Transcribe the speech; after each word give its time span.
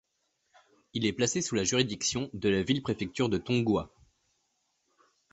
Il 0.93 1.05
est 1.05 1.13
placé 1.13 1.43
sous 1.43 1.53
la 1.53 1.63
juridiction 1.63 2.31
de 2.33 2.49
la 2.49 2.63
ville-préfecture 2.63 3.29
de 3.29 3.37
Tonghua. 3.37 3.91